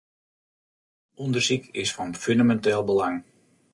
[1.25, 3.17] Undersyk is fan fûneminteel belang.